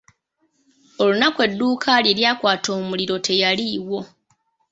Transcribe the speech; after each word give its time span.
Olunaku 1.03 1.39
edduuka 1.47 1.91
lwe 2.03 2.11
lyakwata 2.17 2.69
omuliro 2.79 3.15
teyaliiwo. 3.27 3.99